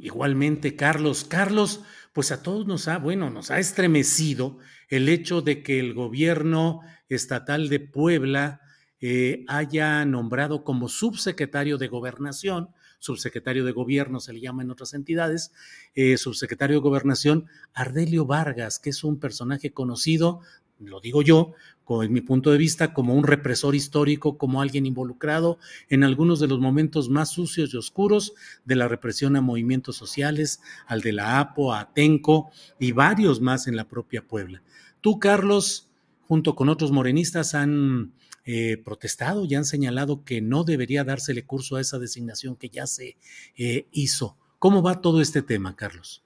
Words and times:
Igualmente, 0.00 0.76
Carlos. 0.76 1.24
Carlos, 1.24 1.82
pues 2.14 2.32
a 2.32 2.42
todos 2.42 2.66
nos 2.66 2.88
ha, 2.88 2.96
bueno, 2.96 3.28
nos 3.28 3.50
ha 3.50 3.58
estremecido 3.58 4.58
el 4.88 5.10
hecho 5.10 5.42
de 5.42 5.62
que 5.62 5.78
el 5.78 5.92
gobierno 5.92 6.80
estatal 7.10 7.68
de 7.68 7.80
Puebla 7.80 8.62
eh, 9.00 9.44
haya 9.46 10.02
nombrado 10.06 10.64
como 10.64 10.88
subsecretario 10.88 11.76
de 11.76 11.88
gobernación, 11.88 12.70
subsecretario 12.98 13.64
de 13.64 13.72
gobierno 13.72 14.20
se 14.20 14.32
le 14.32 14.40
llama 14.40 14.62
en 14.62 14.70
otras 14.70 14.94
entidades, 14.94 15.52
eh, 15.94 16.16
subsecretario 16.16 16.76
de 16.76 16.82
gobernación, 16.82 17.46
Ardelio 17.74 18.24
Vargas, 18.24 18.78
que 18.78 18.90
es 18.90 19.04
un 19.04 19.20
personaje 19.20 19.72
conocido 19.72 20.40
lo 20.80 21.00
digo 21.00 21.22
yo, 21.22 21.52
con 21.84 22.12
mi 22.12 22.20
punto 22.20 22.50
de 22.50 22.58
vista, 22.58 22.94
como 22.94 23.14
un 23.14 23.24
represor 23.24 23.74
histórico, 23.74 24.38
como 24.38 24.62
alguien 24.62 24.86
involucrado 24.86 25.58
en 25.88 26.04
algunos 26.04 26.40
de 26.40 26.46
los 26.46 26.60
momentos 26.60 27.08
más 27.08 27.30
sucios 27.30 27.74
y 27.74 27.76
oscuros 27.76 28.32
de 28.64 28.76
la 28.76 28.88
represión 28.88 29.36
a 29.36 29.40
movimientos 29.40 29.96
sociales, 29.96 30.60
al 30.86 31.00
de 31.00 31.12
la 31.12 31.40
APO, 31.40 31.72
a 31.72 31.80
Atenco 31.80 32.50
y 32.78 32.92
varios 32.92 33.40
más 33.40 33.66
en 33.66 33.76
la 33.76 33.88
propia 33.88 34.26
Puebla. 34.26 34.62
Tú, 35.00 35.18
Carlos, 35.18 35.88
junto 36.28 36.54
con 36.54 36.68
otros 36.68 36.92
morenistas, 36.92 37.54
han 37.54 38.12
eh, 38.44 38.78
protestado 38.84 39.44
y 39.44 39.54
han 39.54 39.64
señalado 39.64 40.24
que 40.24 40.40
no 40.40 40.64
debería 40.64 41.04
dársele 41.04 41.44
curso 41.44 41.76
a 41.76 41.80
esa 41.80 41.98
designación 41.98 42.56
que 42.56 42.68
ya 42.68 42.86
se 42.86 43.16
eh, 43.56 43.86
hizo. 43.92 44.36
¿Cómo 44.58 44.82
va 44.82 45.00
todo 45.00 45.20
este 45.20 45.42
tema, 45.42 45.74
Carlos? 45.74 46.22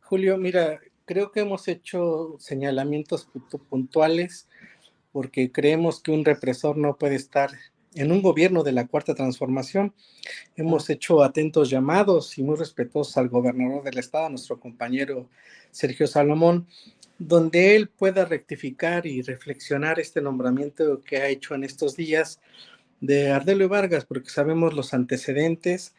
Julio, 0.00 0.38
mira, 0.38 0.80
creo 1.08 1.32
que 1.32 1.40
hemos 1.40 1.66
hecho 1.68 2.36
señalamientos 2.38 3.28
puntuales 3.70 4.46
porque 5.10 5.50
creemos 5.50 6.00
que 6.00 6.12
un 6.12 6.22
represor 6.22 6.76
no 6.76 6.98
puede 6.98 7.14
estar 7.14 7.50
en 7.94 8.12
un 8.12 8.20
gobierno 8.20 8.62
de 8.62 8.72
la 8.72 8.86
cuarta 8.86 9.14
transformación. 9.14 9.94
Hemos 10.54 10.90
hecho 10.90 11.24
atentos 11.24 11.70
llamados 11.70 12.36
y 12.36 12.42
muy 12.42 12.56
respetuosos 12.56 13.16
al 13.16 13.30
gobernador 13.30 13.82
del 13.82 13.98
estado, 13.98 14.28
nuestro 14.28 14.60
compañero 14.60 15.30
Sergio 15.70 16.06
Salomón, 16.06 16.66
donde 17.18 17.74
él 17.74 17.88
pueda 17.88 18.26
rectificar 18.26 19.06
y 19.06 19.22
reflexionar 19.22 19.98
este 19.98 20.20
nombramiento 20.20 21.02
que 21.02 21.16
ha 21.16 21.28
hecho 21.28 21.54
en 21.54 21.64
estos 21.64 21.96
días 21.96 22.38
de 23.00 23.30
Ardelio 23.30 23.70
Vargas, 23.70 24.04
porque 24.04 24.28
sabemos 24.28 24.74
los 24.74 24.92
antecedentes, 24.92 25.94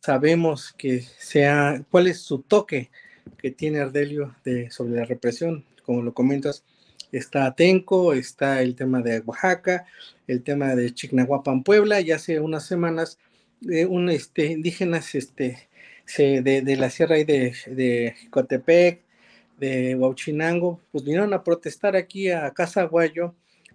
sabemos 0.00 0.74
que 0.76 1.00
sea 1.00 1.82
cuál 1.90 2.06
es 2.06 2.20
su 2.20 2.42
toque 2.42 2.90
que 3.38 3.50
tiene 3.50 3.80
Ardelio 3.80 4.34
de, 4.44 4.70
sobre 4.70 4.92
la 4.94 5.04
represión, 5.04 5.64
como 5.84 6.02
lo 6.02 6.14
comentas, 6.14 6.64
está 7.10 7.46
Atenco, 7.46 8.12
está 8.12 8.62
el 8.62 8.74
tema 8.74 9.02
de 9.02 9.20
Oaxaca, 9.20 9.84
el 10.26 10.42
tema 10.42 10.74
de 10.74 10.94
Chignahuapan, 10.94 11.62
Puebla, 11.62 12.00
y 12.00 12.10
hace 12.10 12.40
unas 12.40 12.66
semanas 12.66 13.18
de 13.60 13.86
un 13.86 14.08
este, 14.08 14.46
indígenas 14.46 15.14
este, 15.14 15.68
de, 16.16 16.62
de, 16.62 16.76
la 16.76 16.90
sierra 16.90 17.16
de, 17.16 17.54
de 17.66 18.14
Cotepec, 18.30 19.02
de 19.58 19.94
Huachinango, 19.94 20.80
pues 20.90 21.04
vinieron 21.04 21.32
a 21.34 21.44
protestar 21.44 21.94
aquí 21.94 22.30
a 22.30 22.50
Casa 22.50 22.84
Guayo 22.84 23.34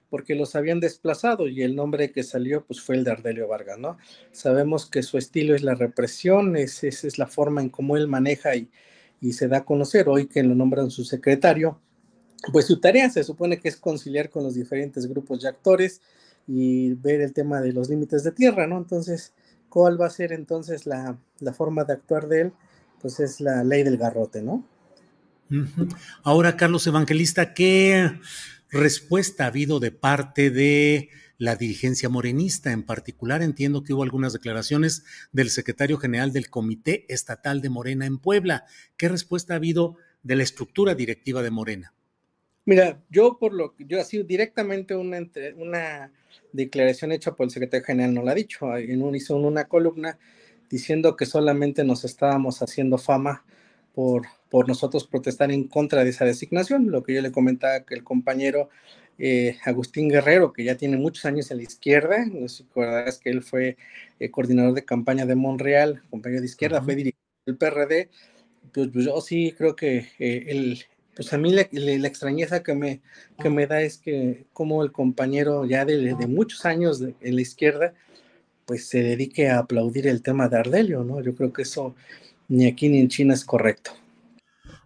porque 0.10 0.36
los 0.36 0.56
habían 0.56 0.80
desplazado 0.80 1.48
y 1.48 1.62
el 1.62 1.76
nombre 1.76 2.12
que 2.12 2.24
salió 2.24 2.66
pues 2.66 2.82
fue 2.82 2.96
el 2.96 3.04
de 3.04 3.12
Ardelio 3.12 3.48
Vargas, 3.48 3.78
¿no? 3.78 3.98
Sabemos 4.32 4.90
que 4.90 5.04
su 5.04 5.18
estilo 5.18 5.56
es 5.56 5.64
la 5.64 5.76
represión, 5.76 6.56
esa 6.56 6.88
es 6.88 7.18
la 7.18 7.28
forma 7.28 7.62
en 7.62 7.70
cómo 7.70 7.98
él 7.98 8.08
maneja 8.08 8.56
y, 8.56 8.70
y 9.22 9.34
se 9.34 9.48
da 9.48 9.58
a 9.58 9.66
conocer 9.66 10.10
hoy 10.10 10.28
que 10.28 10.44
lo 10.44 10.56
nombran 10.56 10.92
su 10.92 11.04
secretario, 11.04 11.80
pues 12.52 12.66
su 12.66 12.80
tarea 12.80 13.10
se 13.10 13.24
supone 13.24 13.60
que 13.60 13.70
es 13.70 13.78
conciliar 13.78 14.30
con 14.30 14.44
los 14.44 14.54
diferentes 14.54 15.08
grupos 15.08 15.42
de 15.42 15.50
actores 15.50 16.02
y 16.48 16.94
ver 16.94 17.22
el 17.22 17.34
tema 17.34 17.62
de 17.62 17.74
los 17.74 17.90
límites 17.90 18.24
de 18.24 18.32
tierra, 18.32 18.68
¿no? 18.68 18.78
Entonces, 18.78 19.34
¿cuál 19.70 20.00
va 20.00 20.08
a 20.08 20.12
ser 20.12 20.32
entonces 20.32 20.86
la, 20.86 21.18
la 21.40 21.54
forma 21.54 21.84
de 21.84 21.94
actuar 21.94 22.28
de 22.28 22.42
él? 22.42 22.54
Pues 23.02 23.20
es 23.20 23.42
la 23.42 23.64
ley 23.64 23.84
del 23.84 23.98
garrote, 23.98 24.42
¿no? 24.42 24.64
Ahora, 26.24 26.58
Carlos 26.58 26.86
Evangelista, 26.88 27.54
¿qué 27.54 28.12
respuesta 28.72 29.46
ha 29.46 29.48
habido 29.48 29.80
de 29.80 29.92
parte 29.92 30.50
de 30.50 31.10
la 31.38 31.56
dirigencia 31.56 32.10
morenista. 32.10 32.72
En 32.72 32.84
particular, 32.84 33.42
entiendo 33.42 33.84
que 33.84 33.94
hubo 33.94 34.04
algunas 34.04 34.34
declaraciones 34.34 35.04
del 35.32 35.50
secretario 35.50 35.98
general 35.98 36.34
del 36.34 36.50
Comité 36.50 37.06
Estatal 37.10 37.62
de 37.62 37.70
Morena 37.70 38.06
en 38.06 38.18
Puebla. 38.18 38.66
¿Qué 38.98 39.10
respuesta 39.10 39.54
ha 39.54 39.58
habido 39.58 39.98
de 40.24 40.36
la 40.36 40.44
estructura 40.44 40.96
directiva 40.96 41.44
de 41.44 41.52
Morena? 41.52 41.94
Mira, 42.66 43.02
yo 43.10 43.38
por 43.40 43.54
lo 43.54 43.76
que 43.76 43.86
yo 43.86 44.00
ha 44.02 44.04
sido 44.04 44.26
directamente 44.26 44.96
una, 44.96 45.20
una 45.56 46.12
declaración 46.52 47.14
hecha 47.14 47.34
por 47.34 47.46
el 47.46 47.52
secretario 47.52 47.86
general, 47.86 48.14
no 48.14 48.24
la 48.24 48.32
ha 48.32 48.36
dicho, 48.36 48.76
en 48.76 49.02
un, 49.02 49.16
hizo 49.16 49.38
una 49.38 49.66
columna 49.66 50.18
diciendo 50.70 51.16
que 51.16 51.26
solamente 51.26 51.86
nos 51.86 52.04
estábamos 52.04 52.62
haciendo 52.62 52.98
fama 52.98 53.46
por, 53.96 54.28
por 54.50 54.68
nosotros 54.68 55.08
protestar 55.08 55.52
en 55.52 55.66
contra 55.66 56.04
de 56.04 56.12
esa 56.12 56.26
designación, 56.26 56.92
lo 56.92 57.04
que 57.04 57.14
yo 57.14 57.22
le 57.22 57.32
comentaba 57.32 57.82
que 57.82 57.96
el 57.96 58.04
compañero 58.04 58.70
eh, 59.20 59.58
Agustín 59.66 60.10
Guerrero, 60.10 60.54
que 60.54 60.64
ya 60.64 60.76
tiene 60.76 60.98
muchos 60.98 61.26
años 61.26 61.50
en 61.52 61.58
la 61.58 61.64
izquierda, 61.64 62.26
no 62.26 62.48
sé 62.48 62.58
si 62.58 62.64
recordarás 62.64 63.18
que 63.20 63.30
él 63.30 63.44
fue 63.44 63.78
eh, 64.20 64.32
coordinador 64.32 64.74
de 64.74 64.86
campaña 64.86 65.26
de 65.26 65.36
Monreal, 65.36 66.04
compañero 66.10 66.42
de 66.42 66.48
izquierda, 66.48 66.82
fue 66.82 66.96
dirigente 66.96 67.20
del 67.46 67.58
PRD, 67.58 68.10
pues, 68.74 68.90
pues, 68.94 69.06
yo 69.06 69.20
sí 69.22 69.54
creo 69.58 69.76
que 69.76 70.08
eh, 70.20 70.46
el, 70.50 70.80
pues 71.16 71.34
a 71.34 71.38
mí 71.40 71.52
la, 71.52 71.62
extrañeza 72.08 72.62
que 72.62 72.76
me, 72.76 73.02
que 73.42 73.50
me 73.50 73.66
da 73.66 73.82
es 73.82 73.98
que 73.98 74.46
como 74.54 74.84
el 74.84 74.92
compañero 74.92 75.66
ya 75.66 75.84
de, 75.84 76.16
muchos 76.28 76.66
años 76.66 77.02
en 77.02 77.36
la 77.36 77.42
izquierda, 77.42 77.94
pues 78.66 78.88
se 78.88 79.02
dedique 79.02 79.50
a 79.50 79.60
aplaudir 79.60 80.08
el 80.08 80.22
tema 80.22 80.48
de 80.48 80.58
Ardelio, 80.58 81.04
¿no? 81.04 81.22
Yo 81.22 81.34
creo 81.34 81.52
que 81.54 81.64
eso 81.64 81.96
ni 82.50 82.68
aquí 82.68 82.90
ni 82.90 83.00
en 83.00 83.08
China 83.08 83.34
es 83.34 83.46
correcto. 83.46 83.92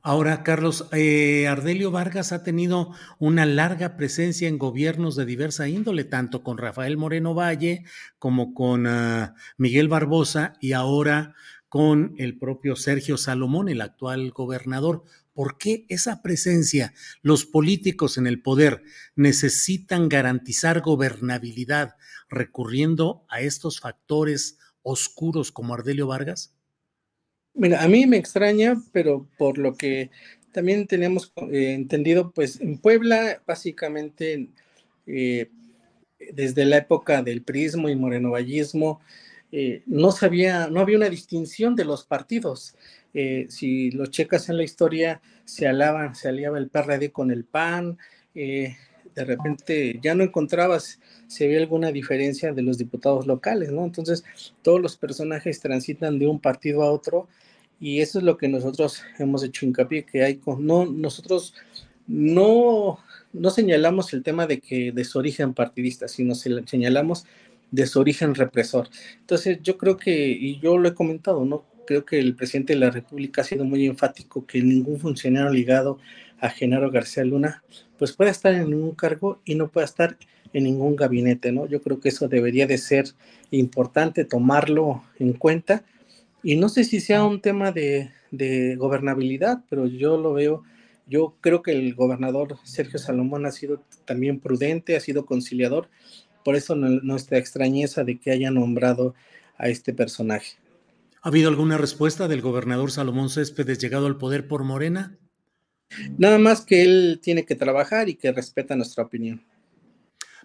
Ahora, 0.03 0.42
Carlos, 0.42 0.88
eh, 0.94 1.48
Ardelio 1.48 1.92
Vargas 1.92 2.31
ha 2.31 2.44
tenido 2.44 2.92
una 3.19 3.45
larga 3.45 3.98
presencia 3.98 4.48
en 4.48 4.57
gobiernos 4.57 5.15
de 5.15 5.25
diversa 5.25 5.68
índole, 5.68 6.03
tanto 6.06 6.42
con 6.42 6.57
Rafael 6.57 6.98
Moreno 6.98 7.36
Valle 7.36 7.86
como 8.18 8.56
con 8.56 8.88
ah, 8.88 9.36
Miguel 9.57 9.89
Barbosa 9.89 10.53
y 10.59 10.74
ahora 10.74 11.36
con 11.69 12.15
el 12.18 12.39
propio 12.39 12.75
Sergio 12.75 13.15
Salomón, 13.15 13.69
el 13.69 13.80
actual 13.81 14.31
gobernador. 14.31 15.03
¿Por 15.33 15.59
qué 15.59 15.86
esa 15.88 16.24
presencia? 16.24 16.94
Los 17.21 17.45
políticos 17.45 18.18
en 18.18 18.25
el 18.25 18.42
poder 18.42 18.83
necesitan 19.15 20.09
garantizar 20.09 20.81
gobernabilidad 20.81 21.95
recurriendo 22.27 23.24
a 23.30 23.42
estos 23.42 23.80
factores 23.80 24.57
oscuros 24.81 25.51
como 25.51 25.75
Ardelio 25.75 26.07
Vargas? 26.07 26.56
Mira, 27.53 27.83
a 27.83 27.88
mí 27.88 28.06
me 28.06 28.18
extraña, 28.18 28.81
pero 28.92 29.27
por 29.38 29.57
lo 29.57 29.75
que 29.75 30.09
también 30.51 30.88
tenemos 30.88 31.33
eh, 31.51 31.74
entendido, 31.74 32.31
pues 32.31 32.59
en 32.62 32.77
Puebla, 32.77 33.42
básicamente, 33.45 34.48
eh, 35.07 35.50
desde 36.33 36.65
la 36.65 36.77
época 36.77 37.21
del 37.24 37.42
prismo 37.44 37.89
y 37.89 37.95
morenovallismo, 37.95 39.01
eh, 39.51 39.83
no 39.86 40.09
no 40.12 40.80
había 40.81 40.98
una 40.98 41.09
distinción 41.09 41.75
de 41.75 41.86
los 41.86 42.06
partidos. 42.06 42.75
Eh, 43.13 43.48
si 43.50 43.92
lo 43.92 44.06
checas 44.06 44.50
en 44.50 44.57
la 44.57 44.63
historia, 44.63 45.21
se 45.44 45.68
alaban, 45.68 46.15
se 46.15 46.30
aliaba 46.30 46.57
el 46.57 46.69
PRD 46.69 47.12
con 47.12 47.31
el 47.31 47.44
PAN, 47.44 47.97
de 49.15 49.25
repente 49.25 49.99
ya 50.01 50.15
no 50.15 50.23
encontrabas 50.23 50.99
si 51.27 51.43
había 51.43 51.59
alguna 51.59 51.91
diferencia 51.91 52.53
de 52.53 52.61
los 52.61 52.77
diputados 52.77 53.27
locales, 53.27 53.71
¿no? 53.71 53.83
Entonces, 53.85 54.23
todos 54.61 54.81
los 54.81 54.97
personajes 54.97 55.59
transitan 55.59 56.19
de 56.19 56.27
un 56.27 56.39
partido 56.39 56.83
a 56.83 56.91
otro 56.91 57.27
y 57.79 58.01
eso 58.01 58.19
es 58.19 58.23
lo 58.23 58.37
que 58.37 58.47
nosotros 58.47 59.03
hemos 59.17 59.43
hecho 59.43 59.65
hincapié, 59.65 60.05
que 60.05 60.23
hay, 60.23 60.39
no, 60.59 60.85
nosotros 60.85 61.55
no, 62.07 62.99
no 63.33 63.49
señalamos 63.49 64.13
el 64.13 64.23
tema 64.23 64.45
de 64.45 64.59
que 64.59 64.91
de 64.91 65.03
su 65.03 65.17
origen 65.17 65.53
partidista, 65.53 66.07
sino 66.07 66.35
señalamos 66.35 67.25
de 67.71 67.87
su 67.87 67.99
origen 67.99 68.35
represor. 68.35 68.89
Entonces, 69.19 69.59
yo 69.63 69.77
creo 69.77 69.97
que, 69.97 70.27
y 70.29 70.59
yo 70.59 70.77
lo 70.77 70.89
he 70.89 70.93
comentado, 70.93 71.45
¿no? 71.45 71.65
Creo 71.87 72.05
que 72.05 72.19
el 72.19 72.35
presidente 72.35 72.73
de 72.73 72.79
la 72.79 72.91
República 72.91 73.41
ha 73.41 73.45
sido 73.45 73.65
muy 73.65 73.85
enfático 73.85 74.45
que 74.45 74.61
ningún 74.61 74.99
funcionario 74.99 75.49
ligado 75.51 75.97
a 76.39 76.49
Genaro 76.49 76.91
García 76.91 77.23
Luna, 77.23 77.63
pues 78.01 78.13
pueda 78.13 78.31
estar 78.31 78.51
en 78.56 78.71
ningún 78.71 78.95
cargo 78.95 79.39
y 79.45 79.53
no 79.53 79.68
pueda 79.68 79.86
estar 79.86 80.18
en 80.53 80.63
ningún 80.63 80.95
gabinete, 80.95 81.51
¿no? 81.51 81.68
Yo 81.68 81.83
creo 81.83 82.00
que 82.00 82.09
eso 82.09 82.27
debería 82.27 82.65
de 82.65 82.80
ser 82.80 83.06
importante 83.51 84.25
tomarlo 84.25 85.03
en 85.19 85.33
cuenta. 85.33 85.83
Y 86.42 86.56
no 86.56 86.68
sé 86.68 86.83
si 86.83 87.00
sea 87.00 87.24
un 87.25 87.42
tema 87.42 87.71
de, 87.71 88.09
de 88.31 88.75
gobernabilidad, 88.75 89.63
pero 89.69 89.86
yo 89.86 90.18
lo 90.18 90.33
veo, 90.33 90.63
yo 91.06 91.36
creo 91.42 91.62
que 91.62 91.74
el 91.74 91.94
gobernador 91.94 92.57
Sergio 92.63 92.98
Salomón 92.98 93.45
ha 93.45 93.51
sido 93.51 93.83
también 94.06 94.39
prudente, 94.39 94.95
ha 94.95 95.00
sido 95.00 95.27
conciliador 95.27 95.88
por 96.44 96.56
eso 96.56 96.74
nuestra 96.75 97.38
extrañeza 97.38 98.04
de 98.04 98.18
que 98.18 98.31
haya 98.31 98.50
nombrado 98.50 99.13
a 99.59 99.69
este 99.69 99.94
personaje. 99.94 100.57
¿Ha 101.21 101.30
habido 101.30 101.50
alguna 101.50 101.77
respuesta 101.77 102.27
del 102.27 102.42
gobernador 102.42 102.89
Salomón 102.89 103.30
Céspedes 103.30 103.77
llegado 103.77 104.07
al 104.07 104.18
poder 104.18 104.47
por 104.47 104.63
Morena? 104.63 105.19
Nada 106.17 106.38
más 106.38 106.61
que 106.61 106.83
él 106.83 107.19
tiene 107.21 107.45
que 107.45 107.55
trabajar 107.55 108.09
y 108.09 108.15
que 108.15 108.31
respeta 108.31 108.75
nuestra 108.75 109.03
opinión. 109.03 109.43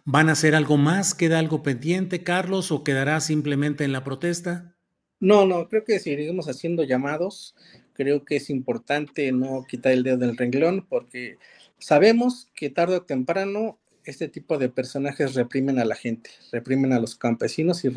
¿Van 0.04 0.28
a 0.28 0.32
hacer 0.32 0.54
algo 0.54 0.76
más? 0.76 1.14
¿Queda 1.14 1.38
algo 1.38 1.62
pendiente, 1.62 2.22
Carlos, 2.22 2.70
o 2.70 2.84
quedará 2.84 3.20
simplemente 3.20 3.84
en 3.84 3.92
la 3.92 4.04
protesta? 4.04 4.76
No, 5.18 5.46
no, 5.46 5.68
creo 5.68 5.84
que 5.84 5.98
seguiremos 5.98 6.48
haciendo 6.48 6.84
llamados. 6.84 7.56
Creo 7.92 8.24
que 8.24 8.36
es 8.36 8.50
importante 8.50 9.32
no 9.32 9.64
quitar 9.68 9.92
el 9.92 10.02
dedo 10.02 10.18
del 10.18 10.36
renglón 10.36 10.86
porque 10.88 11.38
sabemos 11.78 12.48
que 12.54 12.70
tarde 12.70 12.96
o 12.96 13.02
temprano 13.02 13.78
este 14.06 14.28
tipo 14.28 14.56
de 14.56 14.68
personajes 14.68 15.34
reprimen 15.34 15.78
a 15.78 15.84
la 15.84 15.96
gente, 15.96 16.30
reprimen 16.52 16.92
a 16.92 17.00
los 17.00 17.16
campesinos 17.16 17.84
y, 17.84 17.90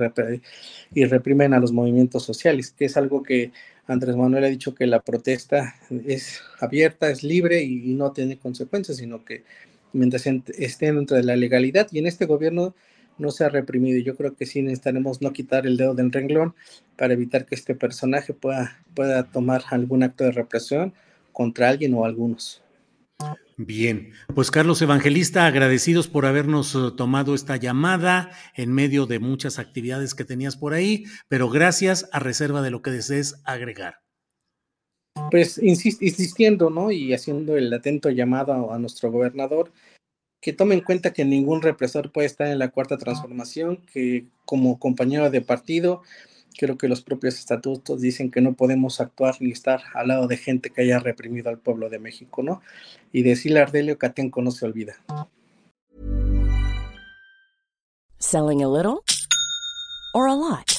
y 0.94 1.06
reprimen 1.06 1.54
a 1.54 1.60
los 1.60 1.72
movimientos 1.72 2.24
sociales, 2.24 2.74
que 2.78 2.86
es 2.86 2.98
algo 2.98 3.24
que 3.24 3.52
Andrés 3.90 4.16
Manuel 4.16 4.44
ha 4.44 4.50
dicho 4.50 4.76
que 4.76 4.86
la 4.86 5.02
protesta 5.02 5.76
es 6.06 6.42
abierta, 6.60 7.10
es 7.10 7.24
libre 7.24 7.64
y, 7.64 7.94
no 7.94 8.12
tiene 8.12 8.38
consecuencias, 8.38 8.98
sino 8.98 9.26
que 9.26 9.44
mientras 9.94 10.28
estén 10.28 10.96
dentro 10.96 11.18
de 11.18 11.24
la 11.24 11.36
legalidad 11.36 11.88
y 11.92 12.00
en 12.00 12.06
este 12.06 12.26
gobierno 12.26 12.76
no 13.18 13.32
se 13.32 13.46
ha 13.46 13.50
reprimido. 13.50 14.00
Yo 14.00 14.16
creo 14.16 14.36
que 14.36 14.46
sí 14.46 14.62
necesitaremos 14.62 15.22
no 15.22 15.34
quitar 15.34 15.66
el 15.66 15.78
dedo 15.78 15.96
del 15.96 16.12
renglón 16.12 16.54
para 16.98 17.14
evitar 17.14 17.46
que 17.46 17.56
este 17.56 17.76
personaje 17.76 18.34
pueda, 18.34 18.80
pueda 18.94 19.24
tomar 19.24 19.64
algún 19.72 20.04
acto 20.04 20.24
de 20.24 20.32
represión 20.32 20.94
contra 21.34 21.70
alguien 21.70 21.94
o 21.96 22.06
algunos. 22.06 22.62
Bien, 23.62 24.14
pues 24.34 24.52
Carlos 24.52 24.82
Evangelista, 24.82 25.46
agradecidos 25.46 26.08
por 26.08 26.26
habernos 26.26 26.76
eh, 26.76 26.92
tomado 26.96 27.36
esta 27.36 27.58
llamada 27.58 28.32
en 28.56 28.72
medio 28.72 29.06
de 29.06 29.20
muchas 29.20 29.60
actividades 29.60 30.16
que 30.16 30.24
tenías 30.24 30.56
por 30.56 30.74
ahí, 30.74 31.04
pero 31.28 31.50
gracias 31.50 32.08
a 32.14 32.20
reserva 32.20 32.62
de 32.62 32.72
lo 32.72 32.82
que 32.82 32.92
desees 32.92 33.42
agregar. 33.44 33.96
Pues 35.30 35.58
insistiendo, 35.58 36.70
¿no? 36.70 36.90
Y 36.90 37.14
haciendo 37.14 37.58
el 37.58 37.74
atento 37.74 38.10
llamado 38.10 38.72
a 38.72 38.80
nuestro 38.80 39.12
gobernador, 39.12 39.74
que 40.40 40.54
tome 40.54 40.76
en 40.76 40.82
cuenta 40.82 41.12
que 41.12 41.26
ningún 41.26 41.62
represor 41.62 42.14
puede 42.14 42.28
estar 42.28 42.48
en 42.48 42.60
la 42.60 42.70
cuarta 42.70 42.98
transformación, 42.98 43.86
que 43.92 44.28
como 44.46 44.80
compañero 44.80 45.30
de 45.30 45.42
partido 45.42 46.02
creo 46.58 46.78
que 46.78 46.88
los 46.88 47.02
propios 47.02 47.38
estatutos 47.38 48.02
dicen 48.02 48.32
que 48.32 48.42
no 48.42 48.54
podemos 48.54 49.00
actuar 49.02 49.36
ni 49.40 49.52
estar 49.52 49.82
al 49.94 50.08
lado 50.08 50.28
de 50.28 50.38
gente 50.38 50.70
que 50.70 50.82
haya 50.82 51.00
reprimido 51.00 51.50
al 51.50 51.58
pueblo 51.58 51.90
de 51.90 52.00
México, 52.00 52.44
¿no? 52.44 52.62
Y 53.12 53.24
decirle 53.24 53.60
a 53.60 53.64
Ardelio 53.64 53.98
que 53.98 54.06
Atenco 54.06 54.42
no 54.42 54.52
se 54.52 54.66
olvida. 54.66 54.96
Selling 58.18 58.64
a 58.64 58.68
little 58.68 59.02
or 60.14 60.28
a 60.28 60.36
lot? 60.36 60.79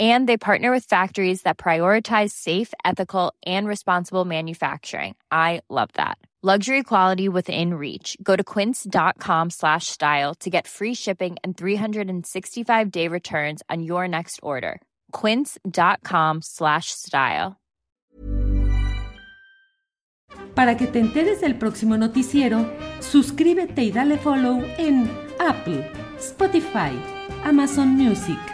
and 0.00 0.28
they 0.28 0.36
partner 0.36 0.72
with 0.72 0.86
factories 0.86 1.42
that 1.42 1.56
prioritize 1.56 2.32
safe 2.32 2.74
ethical 2.84 3.32
and 3.46 3.68
responsible 3.68 4.24
manufacturing. 4.24 5.14
I 5.30 5.60
love 5.70 5.90
that. 5.94 6.18
Luxury 6.42 6.82
quality 6.82 7.28
within 7.28 7.72
reach. 7.72 8.18
Go 8.22 8.36
to 8.36 8.44
quince.com 8.44 9.48
slash 9.48 9.86
style 9.86 10.34
to 10.40 10.50
get 10.50 10.66
free 10.66 10.94
shipping 10.94 11.36
and 11.42 11.56
365 11.56 12.90
day 12.90 13.08
returns 13.08 13.62
on 13.70 13.82
your 13.82 14.06
next 14.06 14.40
order. 14.42 14.82
quince.com 15.12 16.42
slash 16.42 16.90
style. 16.90 17.56
Para 20.54 20.76
que 20.76 20.86
te 20.86 21.00
enteres 21.00 21.40
del 21.40 21.54
próximo 21.54 21.96
noticiero 21.96 22.66
suscríbete 23.00 23.82
y 23.82 23.90
dale 23.90 24.18
follow 24.18 24.62
en 24.78 25.10
apple 25.38 25.90
spotify 26.18 26.92
amazon 27.44 27.96
music 27.96 28.53